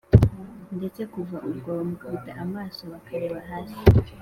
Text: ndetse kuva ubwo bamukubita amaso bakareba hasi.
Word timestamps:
ndetse 0.77 1.01
kuva 1.13 1.37
ubwo 1.49 1.67
bamukubita 1.77 2.31
amaso 2.45 2.81
bakareba 2.91 3.39
hasi. 3.49 3.79